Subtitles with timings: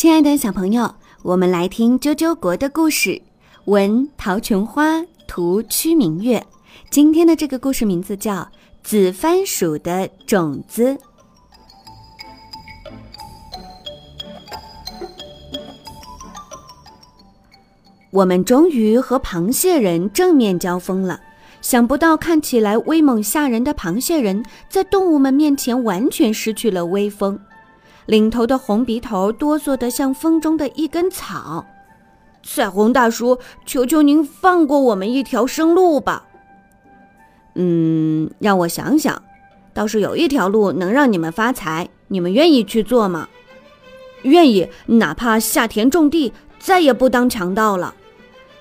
[0.00, 3.20] 亲爱的小朋友，我们来听啾啾国的故事。
[3.66, 6.42] 文陶琼花，图屈明月。
[6.90, 8.36] 今天的这个故事名字叫
[8.82, 10.94] 《紫番薯的种子》。
[18.10, 21.20] 我们终于和螃蟹人正面交锋了。
[21.60, 27.38] 想不到，看起来威猛吓人的螃蟹人，在动物们面前完全失去了威风。
[28.06, 31.66] 领头的红鼻头哆嗦得像风中的一根草。
[32.42, 36.26] 彩虹大叔，求求您放过我们一条生路吧。
[37.54, 39.22] 嗯，让我想想，
[39.74, 43.28] 倒是有一条路能让你们发财，你们愿意去做吗？
[44.22, 47.94] 愿意，哪怕下田种地，再也不当强盗了。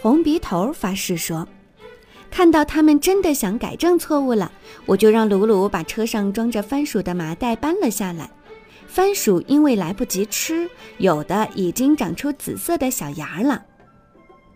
[0.00, 1.46] 红鼻头发誓说。
[2.30, 4.52] 看到他们真的想改正错误了，
[4.86, 8.30] 我就让鲁鲁把车上装着番薯的麻袋搬了下来。
[8.90, 13.64] 番薯因为来不及吃，有的已经长出紫色的小芽了。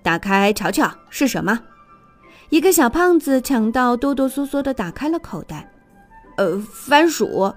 [0.02, 1.60] 打开瞧瞧是什么？
[2.48, 5.72] 一个小胖子抢到，哆哆嗦嗦地打开了口袋。
[6.36, 7.54] 呃，番薯？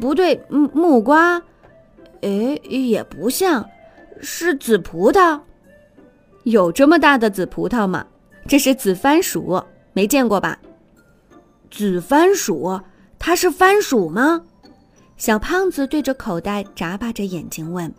[0.00, 1.42] 不对，木木瓜？
[2.22, 3.68] 哎，也不像，
[4.22, 5.38] 是紫葡萄。
[6.44, 8.06] 有这么大的紫葡萄吗？
[8.46, 9.62] 这是紫番薯，
[9.92, 10.58] 没见过吧？
[11.70, 12.80] 紫番薯，
[13.18, 14.42] 它是番薯吗？
[15.18, 17.92] 小胖子对着口袋眨巴着眼睛问：“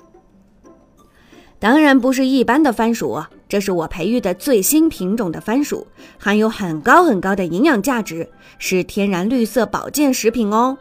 [1.59, 5.85] 当然不是一般的番薯，这是我培育的最新品种的番薯，
[6.17, 10.77] 含有很高很高的营养价值，是天然绿色保健食品哦。”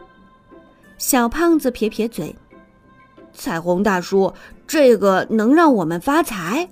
[0.97, 2.33] 小胖子撇撇嘴
[3.33, 4.33] ：“彩虹大叔，
[4.65, 6.69] 这个能让我们发财？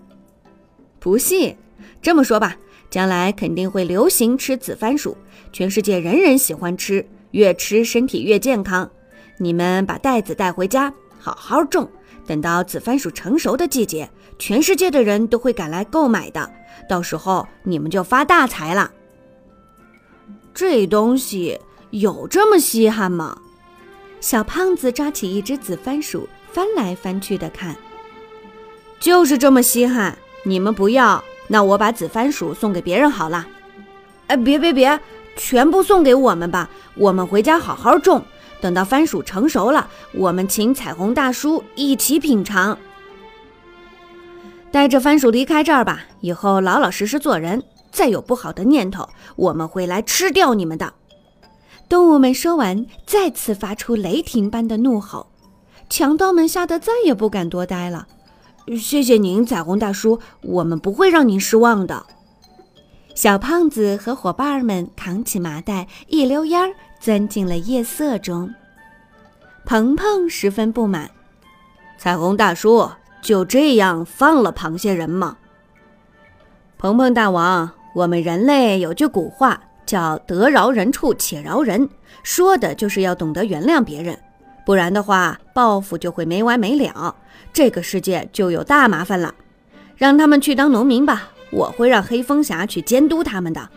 [0.97, 1.57] 不信，
[2.01, 2.55] 这么说吧，
[2.89, 5.17] 将来肯定会流行吃紫番薯，
[5.51, 8.89] 全世界人人喜欢吃，越吃身体越健康。”
[9.37, 11.89] 你们把袋子带回家，好好种。
[12.25, 16.49] 等到紫番薯成熟的季节，全世界的人都会赶来购买的。
[16.89, 18.91] 到时候你们就发大财了。
[20.53, 21.59] 这东西
[21.91, 23.37] 有这么稀罕吗？
[24.19, 27.75] 小胖子抓起一只紫番薯，翻来翻去的看。
[28.99, 30.17] 就是这么稀罕。
[30.43, 33.45] 你们不要，那我把紫番薯送给别人好了。
[34.27, 34.99] 哎，别别别，
[35.35, 38.23] 全部送给我们吧，我们回家好好种。
[38.61, 42.77] 等到番薯成熟了，我们请彩虹大叔一起品尝。
[44.71, 47.63] 带着番薯离开这儿吧，以后老老实实做人。
[47.89, 50.93] 再有不好的念头，我们会来吃掉你们的。
[51.89, 55.27] 动物们说完，再次发出雷霆般的怒吼。
[55.89, 58.07] 强盗们吓得再也不敢多待了。
[58.77, 62.05] 谢谢您，彩虹大叔，我们不会让您失望的。
[63.15, 66.75] 小胖子和伙伴们扛起麻袋，一溜烟儿。
[66.99, 68.53] 钻进了夜色中，
[69.65, 71.09] 鹏鹏十分不满。
[71.97, 72.89] 彩虹大叔
[73.21, 75.37] 就这样放了螃蟹人吗？
[76.77, 81.89] 鹏鹏大王，我们人类有句古话叫“得饶人处且饶人”，
[82.21, 84.17] 说的就是要懂得原谅别人，
[84.65, 87.15] 不然的话报复就会没完没了，
[87.51, 89.33] 这个世界就有大麻烦了。
[89.95, 93.67] 让他们去当农民吧，我会让黑风侠去监督他们的。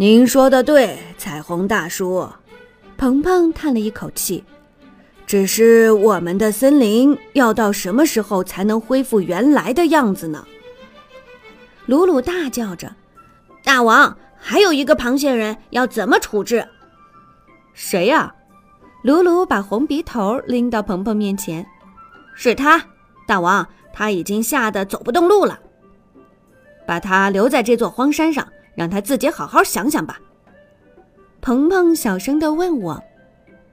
[0.00, 2.26] 您说的对，彩虹大叔，
[2.96, 4.42] 鹏鹏叹了一口气。
[5.26, 10.42] 只是我们的森林要到什么时候才能恢复原来的样子呢？
[11.84, 12.96] 鲁鲁大叫着
[13.62, 16.66] ：“大王，还有一个螃蟹人，要怎么处置？”
[17.74, 18.34] 谁呀？
[19.04, 21.66] 鲁鲁把红鼻头拎到鹏鹏面前
[22.34, 22.82] ：“是他，
[23.26, 25.60] 大王，他已经吓得走不动路了，
[26.86, 30.20] 把他留在这座荒山上。”让他自己好好想想吧。
[31.40, 33.02] 鹏鹏小声地问我：“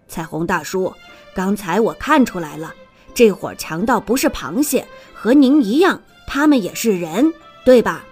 [0.07, 0.93] 彩虹大叔，
[1.35, 2.73] 刚才我看出来了，
[3.13, 7.33] 这伙强盗不是螃蟹，和您一样，他们也是人，
[7.65, 8.05] 对吧？”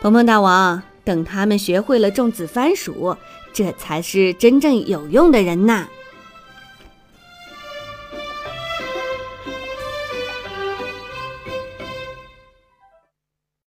[0.00, 3.16] 鹏鹏大王，等他们学会了种紫番薯，
[3.52, 5.88] 这才是真正有用的人呐。